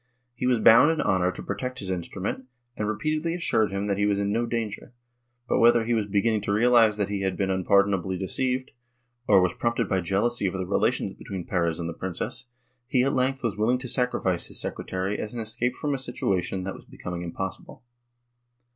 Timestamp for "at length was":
13.03-13.55